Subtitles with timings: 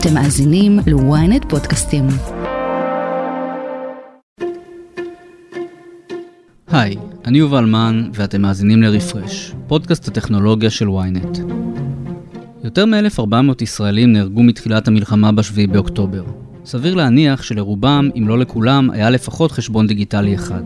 [0.00, 2.06] אתם מאזינים ל-ynet פודקאסטים.
[6.68, 11.38] היי, אני יובל מן ואתם מאזינים לרפרש, פודקאסט הטכנולוגיה של ynet.
[12.64, 16.24] יותר מ-1400 ישראלים נהרגו מתחילת המלחמה ב-7 באוקטובר.
[16.64, 20.62] סביר להניח שלרובם, אם לא לכולם, היה לפחות חשבון דיגיטלי אחד.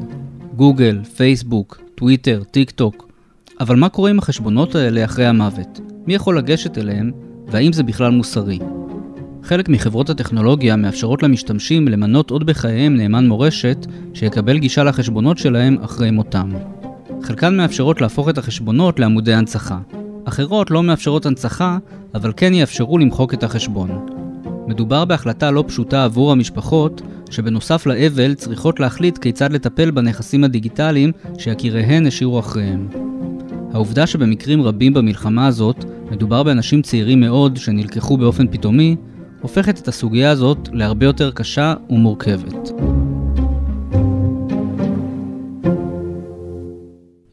[0.56, 3.08] גוגל, פייסבוק, טוויטר, טיק טוק.
[3.60, 5.80] אבל מה קורה עם החשבונות האלה אחרי המוות?
[6.06, 7.10] מי יכול לגשת אליהם,
[7.48, 8.58] והאם זה בכלל מוסרי?
[9.44, 16.10] חלק מחברות הטכנולוגיה מאפשרות למשתמשים למנות עוד בחייהם נאמן מורשת שיקבל גישה לחשבונות שלהם אחרי
[16.10, 16.50] מותם.
[17.22, 19.78] חלקן מאפשרות להפוך את החשבונות לעמודי הנצחה.
[20.24, 21.78] אחרות לא מאפשרות הנצחה,
[22.14, 24.06] אבל כן יאפשרו למחוק את החשבון.
[24.66, 32.06] מדובר בהחלטה לא פשוטה עבור המשפחות, שבנוסף לאבל צריכות להחליט כיצד לטפל בנכסים הדיגיטליים שיקיריהן
[32.06, 32.88] השאירו אחריהם.
[33.72, 38.96] העובדה שבמקרים רבים במלחמה הזאת מדובר באנשים צעירים מאוד שנלקחו באופן פתאומי,
[39.42, 42.70] הופכת את הסוגיה הזאת להרבה יותר קשה ומורכבת.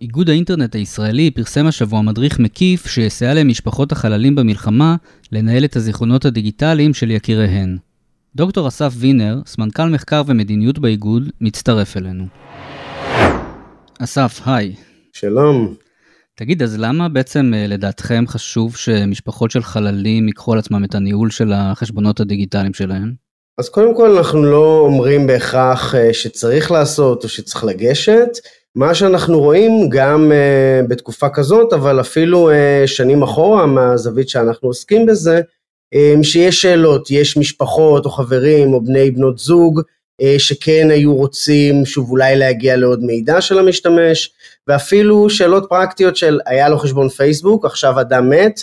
[0.02, 4.96] איגוד האינטרנט הישראלי פרסם השבוע מדריך מקיף שיסייע למשפחות החללים במלחמה
[5.32, 7.78] לנהל את הזיכרונות הדיגיטליים של יקיריהן.
[8.36, 12.26] דוקטור אסף וינר, סמנכ"ל מחקר ומדיניות באיגוד, מצטרף אלינו.
[14.00, 14.76] אסף, היי.
[15.14, 15.89] שלום.
[16.40, 21.30] תגיד, אז למה בעצם אה, לדעתכם חשוב שמשפחות של חללים ייקחו על עצמם את הניהול
[21.30, 23.14] של החשבונות הדיגיטליים שלהם?
[23.58, 28.30] אז קודם כל אנחנו לא אומרים בהכרח אה, שצריך לעשות או שצריך לגשת.
[28.76, 32.54] מה שאנחנו רואים גם uh, בתקופה כזאת, אבל אפילו uh,
[32.88, 35.42] שנים אחורה מהזווית שאנחנו עוסקים בזה,
[35.95, 39.82] um, שיש שאלות, יש משפחות או חברים או בני בנות זוג
[40.38, 44.34] שכן היו רוצים שוב אולי להגיע לעוד מידע של המשתמש,
[44.67, 48.59] ואפילו שאלות פרקטיות של היה לו חשבון פייסבוק, עכשיו אדם מת,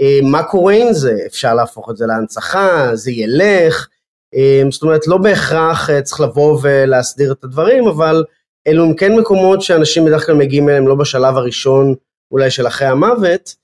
[0.00, 1.14] uh, מה קורה עם זה?
[1.26, 3.88] אפשר להפוך את זה להנצחה, זה ילך,
[4.34, 8.24] uh, זאת אומרת לא בהכרח צריך לבוא ולהסדיר את הדברים, אבל
[8.66, 11.94] אלו הם כן מקומות שאנשים בדרך כלל מגיעים אליהם לא בשלב הראשון
[12.30, 13.54] אולי של אחרי המוות,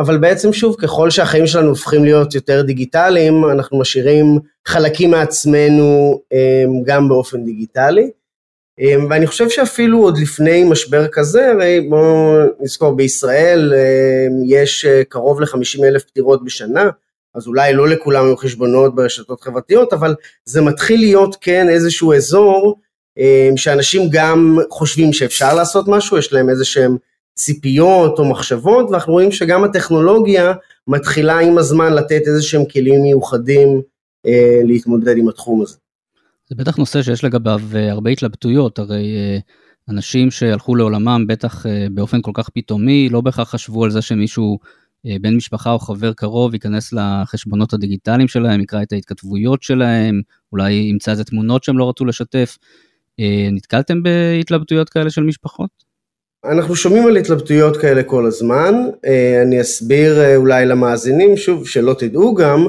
[0.00, 4.38] אבל בעצם שוב, ככל שהחיים שלנו הופכים להיות יותר דיגיטליים, אנחנו משאירים
[4.68, 8.10] חלקים מעצמנו אמ, גם באופן דיגיטלי.
[8.80, 13.72] אמ, ואני חושב שאפילו עוד לפני משבר כזה, הרי בואו נזכור, בישראל
[14.46, 16.90] יש אה, קרוב ל-50 אלף פטירות בשנה,
[17.34, 22.80] אז אולי לא לכולם היו חשבונות ברשתות חברתיות, אבל זה מתחיל להיות כן איזשהו אזור
[23.18, 26.96] אמ, שאנשים גם חושבים שאפשר לעשות משהו, יש להם איזה שהם
[27.34, 30.52] ציפיות או מחשבות, ואנחנו רואים שגם הטכנולוגיה
[30.88, 33.82] מתחילה עם הזמן לתת איזה שהם כלים מיוחדים
[34.26, 35.76] אה, להתמודד עם התחום הזה.
[36.48, 39.38] זה בטח נושא שיש לגביו אה, הרבה התלבטויות, הרי אה,
[39.88, 44.58] אנשים שהלכו לעולמם בטח אה, באופן כל כך פתאומי, לא בהכרח חשבו על זה שמישהו
[45.20, 50.20] בן משפחה או חבר קרוב ייכנס לחשבונות הדיגיטליים שלהם, יקרא את ההתכתבויות שלהם,
[50.52, 52.56] אולי ימצא איזה תמונות שהם לא רצו לשתף.
[53.20, 55.70] אה, נתקלתם בהתלבטויות כאלה של משפחות?
[56.44, 58.74] אנחנו שומעים על התלבטויות כאלה כל הזמן,
[59.06, 62.66] אה, אני אסביר אה, אולי למאזינים, שוב, שלא תדעו גם,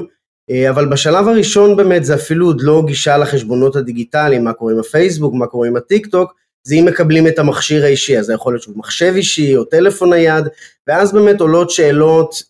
[0.70, 5.34] אבל בשלב הראשון באמת זה אפילו עוד לא גישה לחשבונות הדיגיטליים, מה קורה עם הפייסבוק,
[5.34, 6.34] מה קורה עם הטיק טוק,
[6.66, 10.12] זה אם מקבלים את המכשיר האישי, אז זה יכול להיות שוב מחשב אישי או טלפון
[10.12, 10.44] נייד,
[10.86, 12.42] ואז באמת עולות שאלות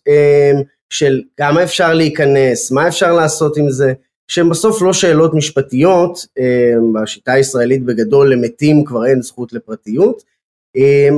[0.89, 3.93] של כמה אפשר להיכנס, מה אפשר לעשות עם זה,
[4.27, 10.36] שהן בסוף לא שאלות משפטיות, אה, בשיטה הישראלית בגדול למתים כבר אין זכות לפרטיות, אה,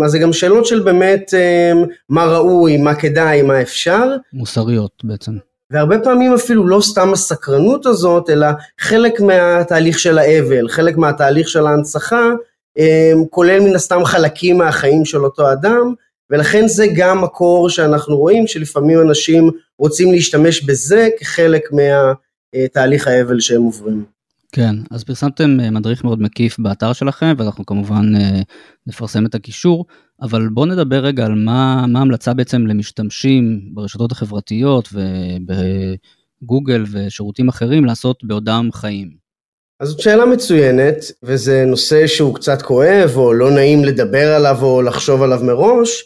[0.06, 1.72] אז זה גם שאלות של באמת אה,
[2.10, 4.04] מה ראוי, מה כדאי, מה אפשר.
[4.34, 5.32] מוסריות בעצם.
[5.72, 8.48] והרבה פעמים אפילו לא סתם הסקרנות הזאת, אלא
[8.80, 12.30] חלק מהתהליך של האבל, חלק מהתהליך של ההנצחה,
[13.30, 15.94] כולל מן הסתם חלקים מהחיים של אותו אדם,
[16.30, 22.14] ולכן זה גם מקור שאנחנו רואים שלפעמים אנשים רוצים להשתמש בזה כחלק מה...
[22.56, 22.66] אה,
[23.06, 24.06] האבל שהם עוברים.
[24.52, 28.42] כן, אז פרסמתם אה, מדריך מאוד מקיף באתר שלכם, ואנחנו כמובן אה,
[28.88, 29.86] נפרסם את הקישור,
[30.22, 38.24] אבל בואו נדבר רגע על מה, ההמלצה בעצם למשתמשים ברשתות החברתיות ובגוגל ושירותים אחרים לעשות
[38.24, 39.10] בעודם חיים.
[39.80, 44.82] אז זאת שאלה מצוינת, וזה נושא שהוא קצת כואב, או לא נעים לדבר עליו או
[44.82, 46.04] לחשוב עליו מראש,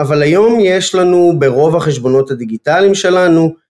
[0.00, 3.63] אבל היום יש לנו ברוב החשבונות הדיגיטליים שלנו, אה,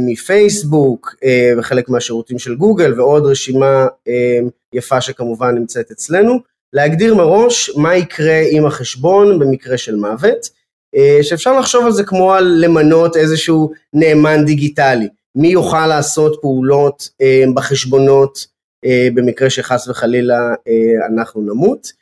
[0.00, 4.38] מפייסבוק אה, וחלק מהשירותים של גוגל ועוד רשימה אה,
[4.72, 6.38] יפה שכמובן נמצאת אצלנו,
[6.72, 10.60] להגדיר מראש מה יקרה עם החשבון במקרה של מוות,
[11.22, 17.08] שאפשר לחשוב על זה כמו על למנות איזשהו נאמן דיגיטלי, מי יוכל לעשות פעולות
[17.54, 18.46] בחשבונות
[19.14, 20.38] במקרה שחס וחלילה
[21.14, 21.92] אנחנו נמות,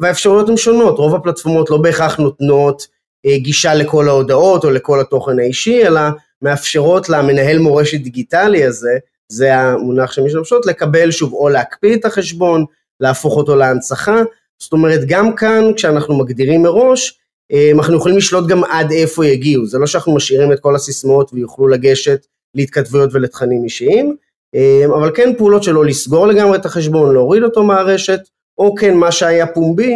[0.00, 2.86] והאפשרויות הן שונות, רוב הפלטפורמות לא בהכרח נותנות
[3.26, 6.00] גישה לכל ההודעות או לכל התוכן האישי, אלא
[6.44, 8.98] מאפשרות למנהל מורשת דיגיטלי הזה,
[9.28, 12.64] זה המונח שמשתמשות, לקבל שוב או להקפיא את החשבון,
[13.00, 14.22] להפוך אותו להנצחה,
[14.58, 17.18] זאת אומרת גם כאן כשאנחנו מגדירים מראש,
[17.52, 21.30] אה, אנחנו יכולים לשלוט גם עד איפה יגיעו, זה לא שאנחנו משאירים את כל הסיסמאות
[21.32, 24.16] ויוכלו לגשת להתכתבויות ולתכנים אישיים,
[24.54, 28.20] אה, אבל כן פעולות שלא לסגור לגמרי את החשבון, להוריד אותו מהרשת,
[28.58, 29.94] או כן מה שהיה פומבי,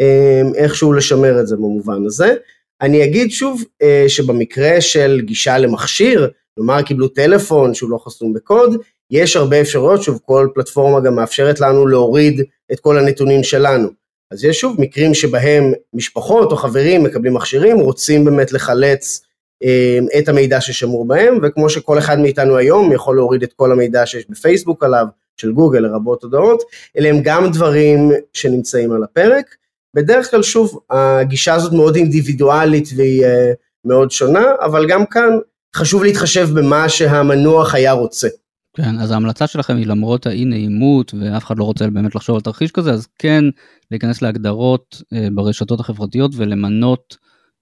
[0.00, 2.34] אה, איכשהו לשמר את זה במובן הזה.
[2.80, 3.64] אני אגיד שוב
[4.08, 8.76] שבמקרה של גישה למכשיר, כלומר קיבלו טלפון שהוא לא חסום בקוד,
[9.10, 12.42] יש הרבה אפשרויות, שוב כל פלטפורמה גם מאפשרת לנו להוריד
[12.72, 13.88] את כל הנתונים שלנו.
[14.30, 19.20] אז יש שוב מקרים שבהם משפחות או חברים מקבלים מכשירים, רוצים באמת לחלץ
[19.62, 24.06] אה, את המידע ששמור בהם, וכמו שכל אחד מאיתנו היום יכול להוריד את כל המידע
[24.06, 25.06] שיש בפייסבוק עליו,
[25.36, 26.62] של גוגל לרבות הודעות,
[26.98, 29.56] אלה הם גם דברים שנמצאים על הפרק.
[29.96, 33.52] בדרך כלל שוב, הגישה הזאת מאוד אינדיבידואלית והיא אה,
[33.84, 35.28] מאוד שונה, אבל גם כאן
[35.76, 38.28] חשוב להתחשב במה שהמנוח היה רוצה.
[38.76, 42.42] כן, אז ההמלצה שלכם היא למרות האי נעימות ואף אחד לא רוצה באמת לחשוב על
[42.42, 43.44] תרחיש כזה, אז כן
[43.90, 47.16] להיכנס להגדרות אה, ברשתות החברתיות ולמנות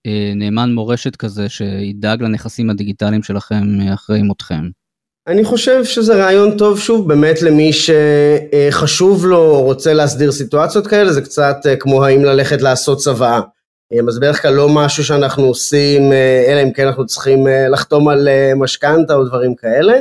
[0.07, 3.65] אה, נאמן מורשת כזה שידאג לנכסים הדיגיטליים שלכם
[3.95, 4.69] אחרי מותכם.
[5.27, 11.13] אני חושב שזה רעיון טוב שוב באמת למי שחשוב לו או רוצה להסדיר סיטואציות כאלה
[11.13, 13.41] זה קצת אה, כמו האם ללכת לעשות צוואה.
[13.93, 18.09] אה, אז בדרך כלל לא משהו שאנחנו עושים אה, אלא אם כן אנחנו צריכים לחתום
[18.09, 19.95] על משכנתה או דברים כאלה.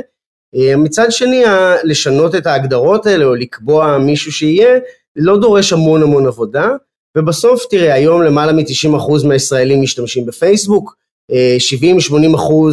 [0.76, 1.42] מצד שני
[1.84, 4.78] לשנות את ההגדרות האלה או לקבוע מישהו שיהיה
[5.16, 6.68] לא דורש המון המון עבודה
[7.18, 10.96] ובסוף תראה היום למעלה מ-90% מהישראלים משתמשים בפייסבוק
[11.30, 11.34] 70-80%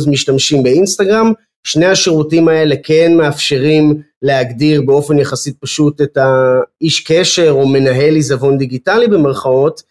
[0.07, 1.33] משתמשים באינסטגרם
[1.63, 8.57] שני השירותים האלה כן מאפשרים להגדיר באופן יחסית פשוט את האיש קשר או מנהל עיזבון
[8.57, 9.81] דיגיטלי במרכאות,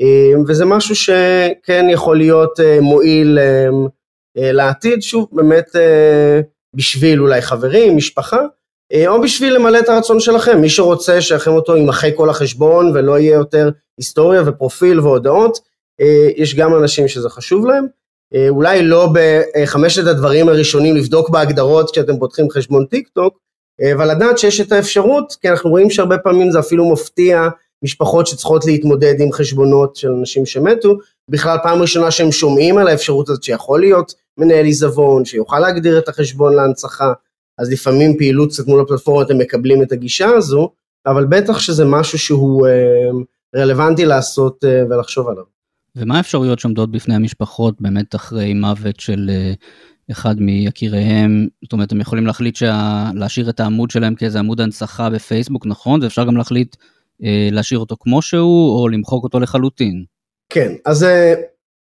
[0.00, 3.68] אה, וזה משהו שכן יכול להיות אה, מועיל אה,
[4.52, 5.66] לעתיד, שוב באמת
[6.76, 8.40] בשביל אולי חברים, משפחה,
[9.06, 13.34] או בשביל למלא את הרצון שלכם, מי שרוצה שאכם אותו יימחק כל החשבון ולא יהיה
[13.34, 15.58] יותר היסטוריה ופרופיל והודעות,
[16.36, 17.86] יש גם אנשים שזה חשוב להם.
[18.34, 23.38] אה, אולי לא בחמשת הדברים הראשונים לבדוק בהגדרות כשאתם פותחים חשבון טיק טוק,
[23.82, 27.48] אה, אבל לדעת שיש את האפשרות, כי אנחנו רואים שהרבה פעמים זה אפילו מפתיע
[27.82, 30.98] משפחות שצריכות להתמודד עם חשבונות של אנשים שמתו,
[31.28, 36.08] בכלל פעם ראשונה שהם שומעים על האפשרות הזאת שיכול להיות מנהל עיזבון, שיוכל להגדיר את
[36.08, 37.12] החשבון להנצחה,
[37.58, 40.70] אז לפעמים פעילות קצת מול הפלטפורמות הם מקבלים את הגישה הזו,
[41.06, 43.10] אבל בטח שזה משהו שהוא אה,
[43.56, 45.59] רלוונטי לעשות ולחשוב עליו.
[45.96, 49.52] ומה האפשרויות שעומדות בפני המשפחות באמת אחרי מוות של אה,
[50.10, 51.46] אחד מיקיריהם?
[51.62, 53.10] זאת אומרת, הם יכולים להחליט שה...
[53.14, 56.02] להשאיר את העמוד שלהם כאיזה עמוד הנצחה בפייסבוק, נכון?
[56.02, 56.76] ואפשר גם להחליט
[57.24, 60.04] אה, להשאיר אותו כמו שהוא, או למחוק אותו לחלוטין.
[60.50, 61.34] כן, אז אה,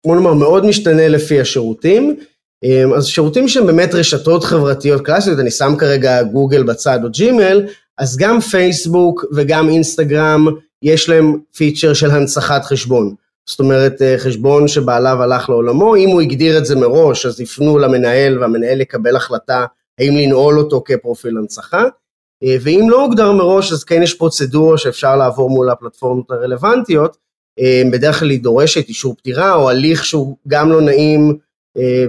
[0.05, 2.15] בוא נאמר, מאוד משתנה לפי השירותים.
[2.63, 7.65] אה, אז שירותים שהם באמת רשתות חברתיות קלאסיות, אני שם כרגע גוגל בצד או ג'ימל,
[7.97, 10.47] אז גם פייסבוק וגם אינסטגרם,
[10.83, 13.15] יש להם פיצ'ר של הנצחת חשבון.
[13.49, 17.77] זאת אומרת, אה, חשבון שבעליו הלך לעולמו, אם הוא הגדיר את זה מראש, אז יפנו
[17.77, 19.65] למנהל והמנהל יקבל החלטה
[19.99, 21.83] האם לנעול אותו כפרופיל הנצחה,
[22.43, 27.17] אה, ואם לא הוגדר מראש, אז כן יש פרוצדורה שאפשר לעבור מול הפלטפורמות הרלוונטיות,
[27.59, 31.37] אה, בדרך כלל היא דורשת אישור פטירה או הליך שהוא גם לא נעים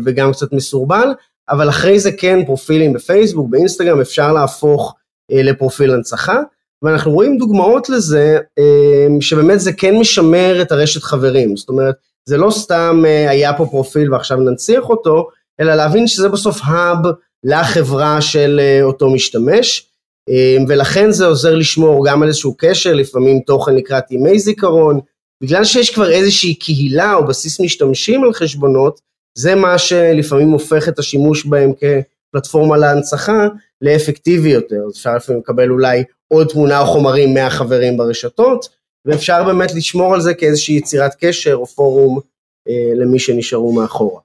[0.05, 1.09] וגם קצת מסורבל,
[1.49, 4.95] אבל אחרי זה כן פרופילים בפייסבוק, באינסטגרם, אפשר להפוך
[5.31, 6.41] לפרופיל הנצחה.
[6.83, 11.95] ואנחנו רואים דוגמאות לזה, אמ, שבאמת זה כן משמר את הרשת חברים, זאת אומרת,
[12.29, 15.29] זה לא סתם אה, היה פה פרופיל ועכשיו ננציח אותו,
[15.61, 16.99] אלא להבין שזה בסוף האב
[17.45, 19.87] לחברה של אה, אותו משתמש,
[20.29, 25.01] אמ, ולכן זה עוזר לשמור גם על איזשהו קשר, לפעמים תוכן לקראת ימי זיכרון,
[25.43, 29.01] בגלל שיש כבר איזושהי קהילה או בסיס משתמשים על חשבונות,
[29.39, 33.49] זה מה שלפעמים הופך את השימוש בהם כפלטפורמה להנצחה
[33.81, 38.69] לאפקטיבי יותר, אפשר לפעמים לקבל אולי עוד תמונה או חומרים מהחברים ברשתות,
[39.05, 42.21] ואפשר באמת לשמור על זה כאיזושהי יצירת קשר או פורום
[42.69, 44.21] אה, למי שנשארו מאחורה.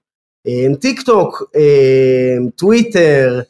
[0.47, 3.41] אה, טיק טוק, אה, טוויטר,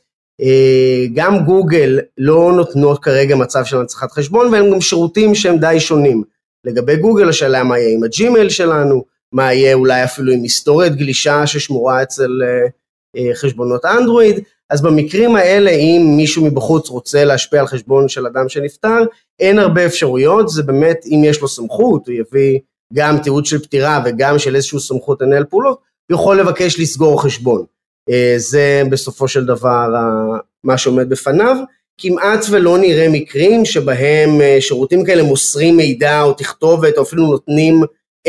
[0.42, 5.80] אה, גם גוגל לא נותנות כרגע מצב של הנצחת חשבון, והם גם שירותים שהם די
[5.80, 6.24] שונים.
[6.64, 11.48] לגבי גוגל השאלה מה יהיה עם הג'ימייל שלנו, מה יהיה אולי אפילו עם היסטוריית גלישה
[11.48, 12.68] ששמורה אצל אה,
[13.18, 18.50] אה, חשבונות אנדרואיד, אז במקרים האלה, אם מישהו מבחוץ רוצה להשפיע על חשבון של אדם
[18.50, 19.04] שנפטר,
[19.40, 22.60] אין הרבה אפשרויות, זה באמת, אם יש לו סמכות, הוא יביא
[22.94, 25.80] גם תיעוד של פטירה וגם של איזושהי סמכות לנהל פעולות,
[26.12, 27.66] הוא יכול לבקש לסגור חשבון.
[28.10, 29.88] אה, זה בסופו של דבר
[30.64, 31.58] מה שעומד בפניו.
[31.98, 37.82] כמעט ולא נראה מקרים שבהם אה, שירותים כאלה מוסרים מידע או תכתובת, או אפילו נותנים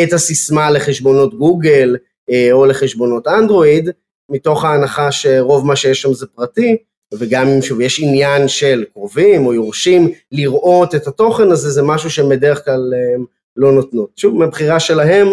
[0.03, 1.97] את הסיסמה לחשבונות גוגל
[2.31, 3.91] אה, או לחשבונות אנדרואיד.
[4.31, 6.77] מתוך ההנחה שרוב מה שיש שם זה פרטי,
[7.15, 12.11] וגם אם שוב יש עניין של קרובים או יורשים לראות את התוכן הזה, זה משהו
[12.11, 12.93] שהם בדרך כלל
[13.57, 14.11] לא נותנות.
[14.17, 15.29] שוב, מבחירה שלהם,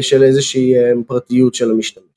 [0.00, 0.74] של איזושהי
[1.06, 2.12] פרטיות של המשתמש.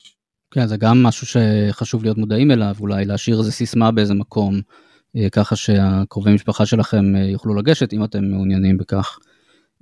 [0.52, 4.62] כן, זה גם משהו שחשוב להיות מודעים אליו, אולי להשאיר איזה סיסמה באיזה מקום,
[5.18, 9.20] אה, ככה שהקרובי משפחה שלכם אה, יוכלו לגשת אם אתם מעוניינים בכך.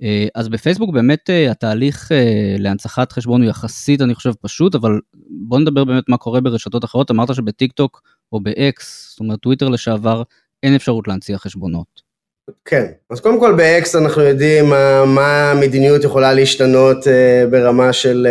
[0.02, 2.12] אה, אז בפייסבוק באמת התהליך
[2.58, 7.10] להנצחת חשבון הוא יחסית אני חושב פשוט, אבל בוא נדבר באמת מה קורה ברשתות אחרות,
[7.10, 10.22] אמרת שבטיק טוק או באקס, זאת אומרת טוויטר לשעבר,
[10.62, 12.04] אין אפשרות להנציח חשבונות.
[12.64, 14.68] כן, אז קודם כל ב-X אנחנו יודעים
[15.06, 16.98] מה, המדיניות יכולה להשתנות
[17.50, 18.26] ברמה של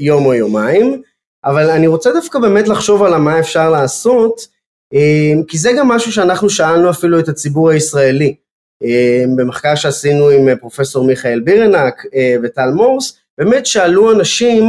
[0.00, 1.02] יום או יומיים.
[1.44, 4.46] אבל אני רוצה דווקא באמת לחשוב על מה אפשר לעשות,
[4.94, 8.34] אה, כי זה גם משהו שאנחנו שאלנו אפילו את הציבור הישראלי.
[8.84, 14.64] אה, במחקר שעשינו עם פרופסור מיכאל בירנק אה, וטל מורס, באמת שאלו אנשים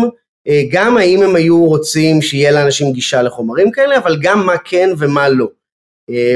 [0.72, 5.29] גם האם הם היו רוצים שיהיה לאנשים גישה לחומרים כאלה, אבל גם מה כן ומה
[5.29, 5.48] לא.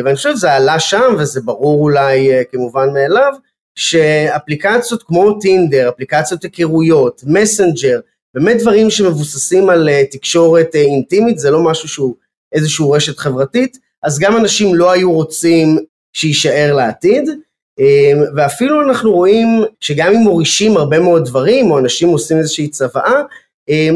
[0.03, 3.33] ואני חושב שזה עלה שם, וזה ברור אולי כמובן מאליו,
[3.75, 8.00] שאפליקציות כמו טינדר, אפליקציות היכרויות, מסנג'ר,
[8.33, 12.15] באמת דברים שמבוססים על אה, תקשורת אה, אינטימית, זה לא משהו שהוא
[12.51, 15.77] איזושהי רשת חברתית, אז גם אנשים לא היו רוצים
[16.13, 17.36] שיישאר לעתיד, אה,
[18.36, 19.48] ואפילו אנחנו רואים
[19.79, 23.21] שגם אם מורישים הרבה מאוד דברים, או אנשים עושים איזושהי צוואה,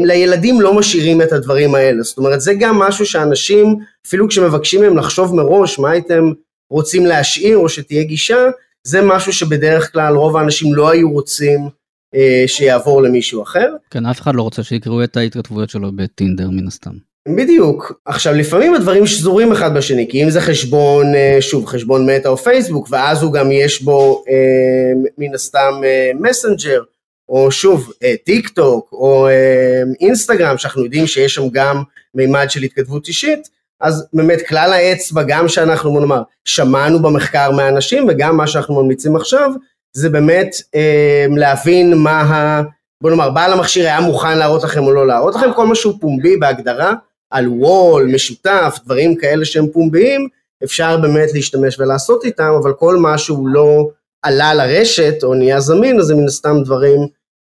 [0.04, 2.02] לילדים לא משאירים את הדברים האלה.
[2.02, 3.76] זאת אומרת, זה גם משהו שאנשים,
[4.06, 6.32] אפילו כשמבקשים מהם לחשוב מראש מה הייתם
[6.70, 8.48] רוצים להשאיר או שתהיה גישה,
[8.86, 11.68] זה משהו שבדרך כלל רוב האנשים לא היו רוצים
[12.14, 13.68] אה, שיעבור למישהו אחר.
[13.90, 16.92] כן, אף אחד לא רוצה שיקראו את ההתכתבויות שלו בטינדר מן הסתם.
[17.28, 17.92] בדיוק.
[18.04, 22.36] עכשיו, לפעמים הדברים שזורים אחד בשני, כי אם זה חשבון, אה, שוב, חשבון מטא או
[22.36, 26.82] פייסבוק, ואז הוא גם יש בו אה, מן הסתם אה, מסנג'ר,
[27.28, 31.82] או שוב, אה, טיק טוק, או אה, אינסטגרם, שאנחנו יודעים שיש שם גם
[32.14, 33.48] מימד של התכתבות אישית,
[33.80, 39.16] אז באמת כלל האצבע, גם שאנחנו, בוא נאמר, שמענו במחקר מהאנשים, וגם מה שאנחנו ממליצים
[39.16, 39.50] עכשיו,
[39.96, 42.62] זה באמת אה, להבין מה ה...
[43.00, 45.94] בוא נאמר, בעל המכשיר היה מוכן להראות לכם או לא להראות לכם, כל מה שהוא
[46.00, 46.94] פומבי בהגדרה,
[47.34, 50.28] על וול, משותף, דברים כאלה שהם פומביים,
[50.64, 53.88] אפשר באמת להשתמש ולעשות איתם, אבל כל מה שהוא לא
[54.22, 57.00] עלה לרשת או נהיה זמין, אז זה מן הסתם דברים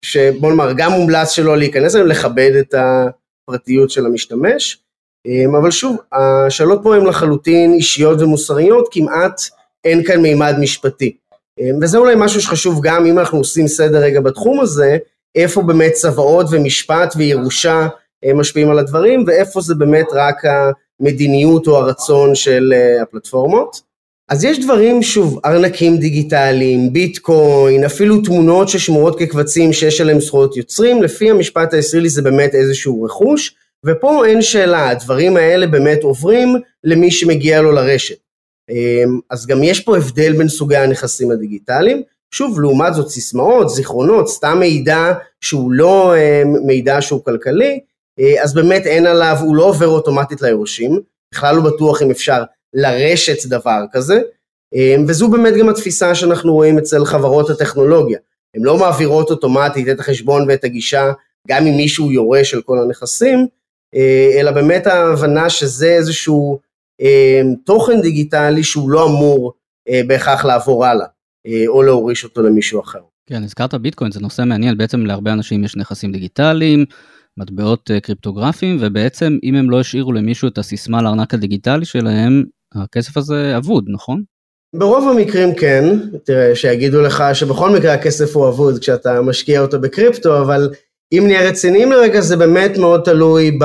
[0.04, 4.78] שבוא נאמר, גם מומלץ שלא להיכנס אליהם, לכבד את הפרטיות של המשתמש.
[5.26, 9.40] אה, אבל שוב, השאלות פה הן לחלוטין אישיות ומוסריות, כמעט
[9.84, 11.16] אין כאן מימד משפטי.
[11.60, 14.98] אמ, וזה אולי משהו שחשוב גם אם אנחנו עושים סדר רגע בתחום הזה,
[15.34, 17.88] איפה באמת צוואות ומשפט וירושה
[18.34, 20.42] משפיעים על הדברים, ואיפה זה באמת רק
[21.00, 23.88] המדיניות או הרצון של אה, הפלטפורמות.
[24.28, 31.02] אז יש דברים, שוב, ארנקים דיגיטליים, ביטקוין, אפילו תמונות ששמורות כקבצים שיש עליהם זכויות יוצרים,
[31.02, 33.54] לפי המשפט הישראלי זה באמת איזשהו רכוש,
[33.86, 38.16] ופה אין שאלה, הדברים האלה באמת עוברים למי שמגיע לו לרשת.
[38.70, 42.02] אמ, אז גם יש פה הבדל בין סוגי הנכסים הדיגיטליים.
[42.30, 47.78] שוב, לעומת זאת סיסמאות, זיכרונות, סתם מידע שהוא לא אמ, מידע שהוא כלכלי, אה,
[48.42, 51.00] אז באמת אין עליו, הוא לא עובר אוטומטית ליורשים,
[51.34, 52.42] בכלל לא בטוח אם אפשר
[52.74, 54.20] לרשת דבר כזה,
[54.74, 58.18] אמ, וזו באמת גם התפיסה שאנחנו רואים אצל חברות הטכנולוגיה.
[58.56, 61.12] הן לא מעבירות אוטומטית את החשבון ואת הגישה,
[61.48, 63.46] גם אם מישהו יורש על כל הנכסים,
[63.94, 66.60] אה, אלא באמת ההבנה שזה איזשהו
[67.64, 69.52] תוכן דיגיטלי שהוא לא אמור
[69.88, 71.06] אה, בהכרח לעבור הלאה,
[71.46, 72.98] אה, או להוריש אותו למישהו אחר.
[73.26, 76.84] כן, הזכרת ביטקוין, זה נושא מעניין, בעצם להרבה אנשים יש נכסים דיגיטליים,
[77.38, 83.16] מטבעות אה, קריפטוגרפיים, ובעצם אם הם לא השאירו למישהו את הסיסמה לארנק הדיגיטלי שלהם, הכסף
[83.16, 84.22] הזה אבוד, נכון?
[84.76, 85.84] ברוב המקרים כן,
[86.24, 90.70] תראה, שיגידו לך שבכל מקרה הכסף הוא אבוד כשאתה משקיע אותו בקריפטו, אבל
[91.12, 93.64] אם נהיה רציניים לרגע, זה באמת מאוד תלוי ב...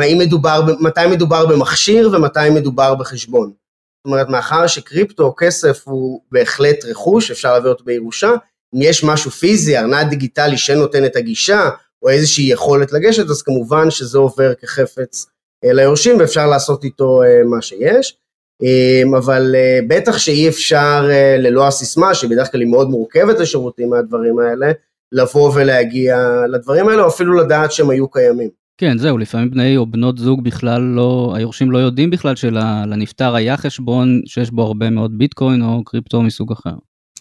[0.00, 3.46] האם מדובר, מתי מדובר במכשיר ומתי מדובר בחשבון.
[3.48, 8.30] זאת אומרת, מאחר שקריפטו או כסף הוא בהחלט רכוש, אפשר להביא אותו בירושה,
[8.74, 11.70] אם יש משהו פיזי, ארנק דיגיטלי שנותן את הגישה,
[12.02, 15.26] או איזושהי יכולת לגשת, אז כמובן שזה עובר כחפץ
[15.64, 18.16] אה, ליורשים ואפשר לעשות איתו אה, מה שיש.
[18.62, 24.38] אמ, אבל אה, בטח שאי אפשר ללא הסיסמה, שבדרך כלל היא מאוד מורכבת לשירותים מהדברים
[24.38, 24.72] האלה,
[25.12, 26.16] לבוא ולהגיע
[26.52, 28.48] לדברים האלה, או אפילו לדעת שהם היו קיימים.
[28.80, 33.56] כן, זהו, לפעמים בני או בנות זוג בכלל לא, היורשים לא יודעים בכלל שלנפטר היה
[33.56, 36.74] חשבון שיש בו הרבה מאוד ביטקוין או קריפטו מסוג אחר.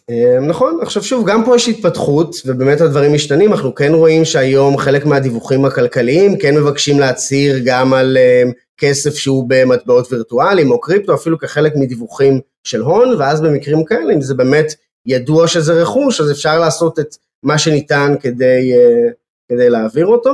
[0.09, 4.77] אמ, נכון, עכשיו שוב, גם פה יש התפתחות, ובאמת הדברים משתנים, אנחנו כן רואים שהיום
[4.77, 11.15] חלק מהדיווחים הכלכליים כן מבקשים להצהיר גם על אמ, כסף שהוא במטבעות וירטואליים או קריפטו,
[11.15, 14.73] אפילו כחלק מדיווחים של הון, ואז במקרים כאלה, אם זה באמת
[15.05, 19.09] ידוע שזה רכוש, אז אפשר לעשות את מה שניתן כדי, אה,
[19.49, 20.31] כדי להעביר אותו.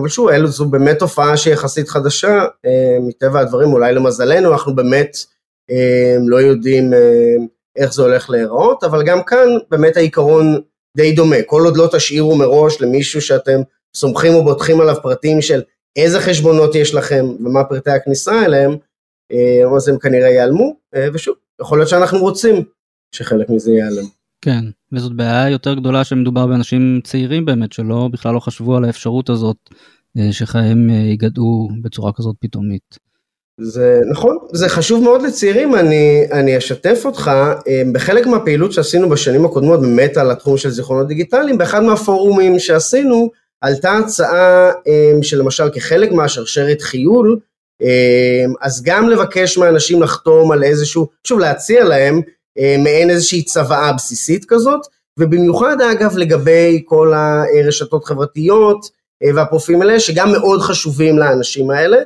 [0.00, 2.44] אבל שוב, אלו זו באמת תופעה שהיא יחסית חדשה,
[3.00, 5.16] מטבע הדברים, אולי למזלנו, אנחנו באמת
[6.26, 6.92] לא יודעים
[7.76, 10.60] איך זה הולך להיראות, אבל גם כאן באמת העיקרון
[10.96, 13.60] די דומה, כל עוד לא תשאירו מראש למישהו שאתם
[13.94, 15.62] סומכים או בוטחים עליו פרטים של
[15.96, 18.76] איזה חשבונות יש לכם ומה פרטי הכניסה אליהם,
[19.32, 22.64] אה, אז הם כנראה ייעלמו, אה, ושוב, יכול להיות שאנחנו רוצים
[23.14, 24.04] שחלק מזה ייעלם.
[24.40, 29.30] כן, וזאת בעיה יותר גדולה שמדובר באנשים צעירים באמת, שלא בכלל לא חשבו על האפשרות
[29.30, 29.56] הזאת
[30.18, 32.98] אה, שחייהם ייגדעו בצורה כזאת פתאומית.
[33.62, 37.30] זה נכון, זה חשוב מאוד לצעירים, אני, אני אשתף אותך,
[37.92, 43.92] בחלק מהפעילות שעשינו בשנים הקודמות באמת על התחום של זיכרונות דיגיטליים, באחד מהפורומים שעשינו עלתה
[43.92, 44.70] הצעה
[45.22, 47.38] שלמשל כחלק מהשרשרת חיול,
[48.60, 52.20] אז גם לבקש מאנשים לחתום על איזשהו, שוב להציע להם
[52.78, 54.80] מעין איזושהי צוואה בסיסית כזאת,
[55.18, 58.86] ובמיוחד אגב לגבי כל הרשתות חברתיות
[59.34, 61.96] והפרופילים האלה שגם מאוד חשובים לאנשים האלה,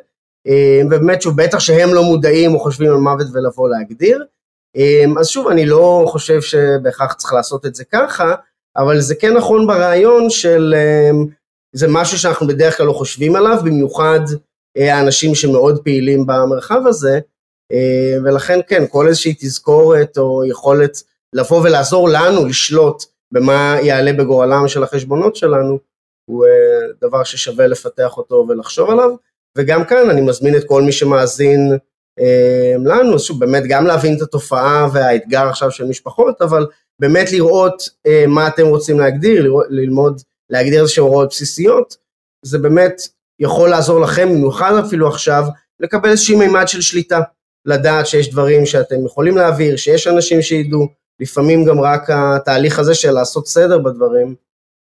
[0.87, 4.25] ובאמת שוב בטח שהם לא מודעים או חושבים על מוות ולבוא להגדיר,
[5.21, 8.35] אז שוב אני לא חושב שבהכרח צריך לעשות את זה ככה,
[8.77, 10.75] אבל זה כן נכון ברעיון של
[11.77, 14.21] זה משהו שאנחנו בדרך כלל לא חושבים עליו, במיוחד
[14.77, 17.21] אה, האנשים שמאוד פעילים במרחב הזה,
[17.73, 24.69] אה, ולכן כן, כל איזושהי תזכורת או יכולת לבוא ולעזור לנו לשלוט במה יעלה בגורלם
[24.69, 25.79] של החשבונות שלנו,
[26.31, 29.11] הוא אה, דבר ששווה לפתח אותו ולחשוב עליו,
[29.57, 31.73] וגם כאן אני מזמין את כל מי שמאזין
[32.85, 36.67] לנו, שוב באמת גם להבין את התופעה והאתגר עכשיו של משפחות, אבל
[37.01, 37.83] באמת לראות
[38.29, 41.97] מה אתם רוצים להגדיר, לראות, ללמוד להגדיר איזשהן הוראות בסיסיות,
[42.45, 43.03] זה באמת
[43.41, 45.45] יכול לעזור לכם, במיוחד אפילו עכשיו,
[45.81, 47.21] לקבל איזשהי מימד של שליטה,
[47.67, 50.89] לדעת שיש דברים שאתם יכולים להעביר, שיש אנשים שידעו,
[51.21, 54.35] לפעמים גם רק התהליך הזה של לעשות סדר בדברים,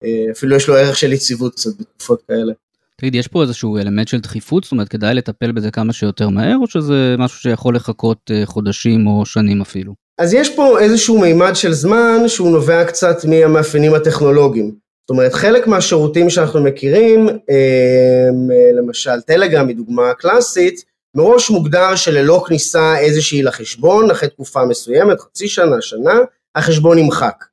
[0.04, 2.52] אה, אפילו יש לו ערך של יציבות קצת בתקופות כאלה.
[3.00, 4.64] תגיד, יש פה איזשהו אלמנט של דחיפות?
[4.64, 9.06] זאת אומרת, כדאי לטפל בזה כמה שיותר מהר, או שזה משהו שיכול לחכות אה, חודשים
[9.06, 9.94] או שנים אפילו?
[10.18, 14.64] אז יש פה איזשהו מימד של זמן שהוא נובע קצת מהמאפיינים הטכנולוגיים.
[14.64, 18.28] זאת אומרת, חלק מהשירותים שאנחנו מכירים, אה,
[18.76, 20.84] למשל טלגרם היא דוגמה קלאסית,
[21.16, 26.14] מראש מוגדר שללא כניסה איזושהי לחשבון, אחרי תקופה מסוימת, חצי שנה, שנה,
[26.54, 27.44] החשבון נמחק.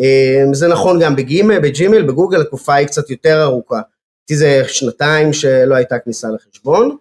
[0.00, 3.80] אה, זה נכון גם בגימל, בג'ימל, בגוגל התקופה היא קצת יותר ארוכה.
[4.26, 6.96] כי זה שנתיים שלא הייתה כניסה לחשבון.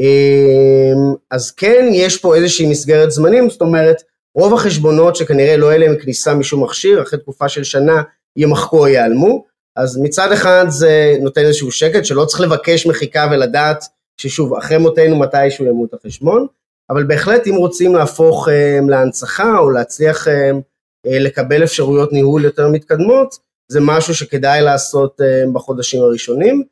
[0.00, 0.92] אה,
[1.30, 4.02] אז כן, יש פה איזושהי מסגרת זמנים, זאת אומרת,
[4.34, 8.02] רוב החשבונות שכנראה לא יהיה להם כניסה משום מכשיר, אחרי תקופה של שנה
[8.36, 9.44] ימחקו או ייעלמו,
[9.76, 13.84] אז מצד אחד זה נותן איזשהו שקט שלא צריך לבקש מחיקה ולדעת
[14.20, 16.46] ששוב אחרי מותנו מתישהו ימות החשבון,
[16.90, 22.68] אבל בהחלט אם רוצים להפוך um, להנצחה או להצליח um, uh, לקבל אפשרויות ניהול יותר
[22.68, 23.34] מתקדמות,
[23.68, 26.62] זה משהו שכדאי לעשות um, בחודשים הראשונים.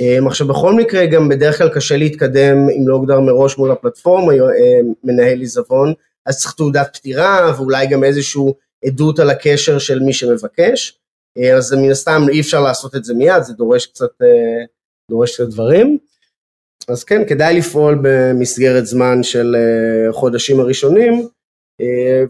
[0.00, 4.32] Um, עכשיו בכל מקרה גם בדרך כלל קשה להתקדם אם לא הוגדר מראש מול הפלטפורמה,
[4.32, 4.36] um,
[5.04, 5.92] מנהל עיזבון,
[6.26, 10.98] אז צריך תעודת פטירה ואולי גם איזשהו עדות על הקשר של מי שמבקש.
[11.38, 14.64] אה, אז מן הסתם אי אפשר לעשות את זה מיד, זה דורש קצת, אה,
[15.10, 15.98] דורש קצת דברים.
[16.88, 21.28] אז כן, כדאי לפעול במסגרת זמן של אה, חודשים הראשונים,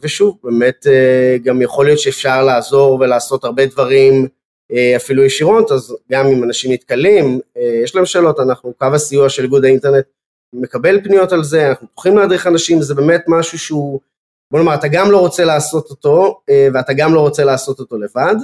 [0.02, 0.86] ושוב, באמת
[1.42, 4.28] גם יכול להיות שאפשר לעזור ולעשות הרבה דברים
[4.96, 7.40] אפילו ישירות, אז גם אם אנשים נתקלים,
[7.84, 10.04] יש להם שאלות, אנחנו, קו הסיוע של איגוד האינטרנט
[10.52, 14.00] מקבל פניות על זה, אנחנו פתוחים להדריך אנשים, זה באמת משהו שהוא,
[14.52, 16.40] בוא נאמר, אתה גם לא רוצה לעשות אותו,
[16.74, 18.36] ואתה גם לא רוצה לעשות אותו לבד,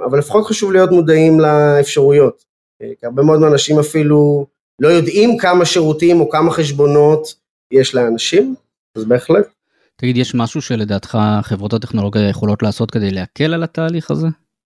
[0.00, 2.44] אבל לפחות חשוב להיות מודעים לאפשרויות.
[2.82, 4.46] אה, כי הרבה מאוד אנשים אפילו
[4.80, 7.34] לא יודעים כמה שירותים או כמה חשבונות
[7.72, 8.54] יש לאנשים,
[8.96, 9.53] אז בהחלט.
[9.96, 14.26] תגיד, יש משהו שלדעתך חברות הטכנולוגיה יכולות לעשות כדי להקל על התהליך הזה?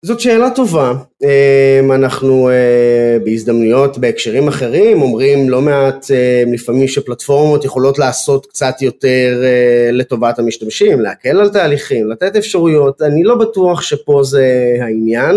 [0.05, 0.93] זאת שאלה טובה.
[1.23, 8.81] אמ, אנחנו אה, בהזדמנויות בהקשרים אחרים אומרים לא מעט אה, לפעמים שפלטפורמות יכולות לעשות קצת
[8.81, 15.35] יותר אה, לטובת המשתמשים, להקל על תהליכים, לתת אפשרויות, אני לא בטוח שפה זה העניין.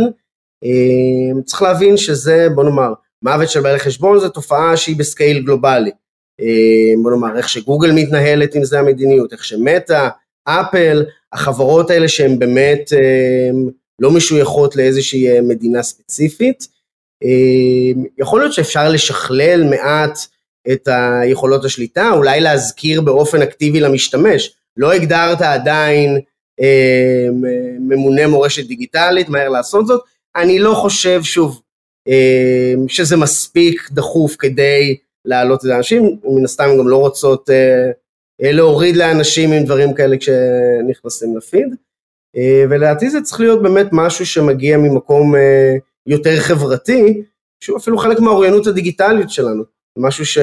[0.63, 5.91] אמ, צריך להבין שזה, בוא נאמר, מוות של בעלי חשבון זה תופעה שהיא בסקייל גלובלי.
[6.41, 10.09] אמ, בוא נאמר, איך שגוגל מתנהלת אם זה המדיניות, איך שמטה,
[10.45, 12.93] אפל, החברות האלה שהן באמת
[14.01, 16.69] לא משויכות לאיזושהי אה, מדינה ספציפית.
[17.25, 20.19] אה, יכול להיות שאפשר לשכלל מעט
[20.73, 24.55] את היכולות השליטה, אולי להזכיר באופן אקטיבי למשתמש.
[24.77, 26.21] לא הגדרת עדיין
[26.61, 27.27] אה,
[27.81, 30.01] ממונה מורשת דיגיטלית, מהר לעשות זאת.
[30.37, 31.61] אני לא חושב, שוב,
[32.89, 37.51] שזה מספיק דחוף כדי להעלות את האנשים, מן הסתם גם לא רוצות
[38.43, 41.75] להוריד לאנשים עם דברים כאלה כשנכנסים לפיד.
[42.37, 47.23] אה, ולדעתי זה צריך להיות באמת משהו שמגיע ממקום אה, יותר חברתי,
[47.65, 49.65] שהוא אפילו חלק מהאוריינות הדיגיטלית שלנו,
[49.99, 50.39] משהו ש...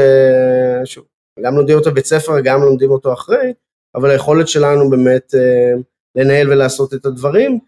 [0.85, 3.53] שגם לומדים אותו בבית ספר, גם לומדים אותו אחרי,
[3.95, 5.73] אבל היכולת שלנו באמת אה,
[6.15, 7.59] לנהל ולעשות את הדברים.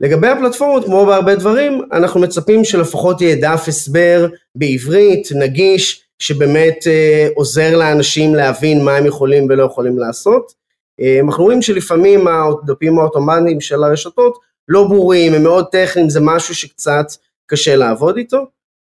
[0.00, 7.28] לגבי הפלטפורמות, כמו בהרבה דברים, אנחנו מצפים שלפחות יהיה דף הסבר בעברית, נגיש, שבאמת אה,
[7.34, 10.52] עוזר לאנשים להבין מה הם יכולים ולא יכולים לעשות.
[11.00, 16.54] אה, אנחנו רואים שלפעמים הדפים האוטומטיים של הרשתות לא ברורים, הם מאוד טכניים, זה משהו
[16.54, 17.06] שקצת
[17.46, 18.46] קשה לעבוד איתו.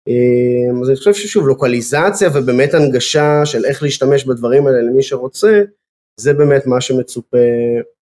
[0.08, 5.62] אה, אז אני חושב ששוב, לוקליזציה ובאמת הנגשה של איך להשתמש בדברים האלה למי שרוצה,
[6.20, 7.38] זה באמת מה שמצופה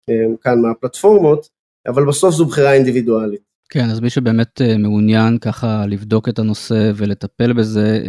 [0.08, 1.48] אה, כאן מהפלטפורמות,
[1.86, 3.40] אבל בסוף זו בחירה אינדיבידואלית.
[3.70, 8.02] כן, אז מי שבאמת אה, מעוניין ככה לבדוק את הנושא ולטפל בזה,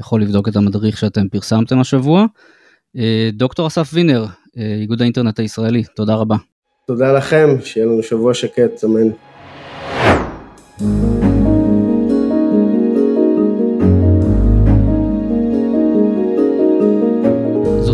[0.00, 2.26] יכול לבדוק את המדריך שאתם פרסמתם השבוע.
[3.32, 4.26] דוקטור אסף וינר,
[4.80, 6.36] איגוד האינטרנט הישראלי, תודה רבה.
[6.86, 9.10] תודה לכם, שיהיה לנו שבוע שקט, אמן.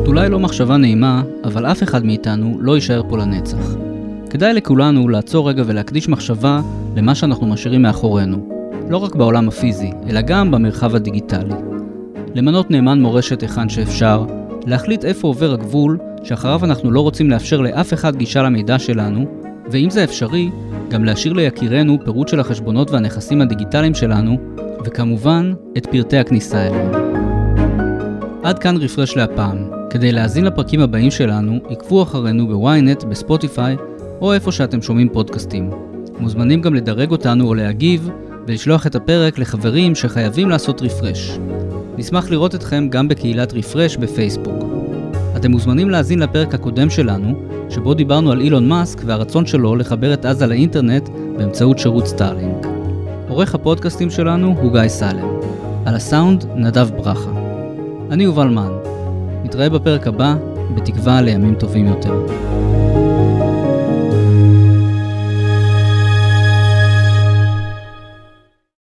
[0.06, 3.76] אולי לא מחשבה נעימה, אבל אף אחד מאיתנו לא יישאר פה לנצח.
[4.30, 6.60] כדאי לכולנו לעצור רגע ולהקדיש מחשבה
[6.96, 8.48] למה שאנחנו משאירים מאחורינו,
[8.90, 11.71] לא רק בעולם הפיזי, אלא גם במרחב הדיגיטלי.
[12.34, 14.24] למנות נאמן מורשת היכן שאפשר,
[14.66, 19.26] להחליט איפה עובר הגבול שאחריו אנחנו לא רוצים לאפשר לאף אחד גישה למידע שלנו,
[19.70, 20.50] ואם זה אפשרי,
[20.90, 24.36] גם להשאיר ליקירנו פירוט של החשבונות והנכסים הדיגיטליים שלנו,
[24.84, 26.92] וכמובן, את פרטי הכניסה אליהם.
[28.42, 29.82] עד כאן רפרש להפעם.
[29.90, 33.76] כדי להאזין לפרקים הבאים שלנו, עקבו אחרינו בוויינט, בספוטיפיי,
[34.20, 35.70] או איפה שאתם שומעים פודקאסטים.
[36.18, 38.10] מוזמנים גם לדרג אותנו או להגיב,
[38.46, 41.38] ולשלוח את הפרק לחברים שחייבים לעשות רפרש.
[41.98, 44.64] נשמח לראות אתכם גם בקהילת רפרש בפייסבוק.
[45.36, 50.24] אתם מוזמנים להאזין לפרק הקודם שלנו, שבו דיברנו על אילון מאסק והרצון שלו לחבר את
[50.24, 52.66] עזה לאינטרנט באמצעות שירות סטארלינק.
[53.28, 55.28] עורך הפודקאסטים שלנו הוא גיא סלם.
[55.86, 57.30] על הסאונד, נדב ברכה.
[58.10, 58.72] אני יובל מן.
[59.44, 60.34] נתראה בפרק הבא,
[60.74, 62.26] בתקווה לימים טובים יותר.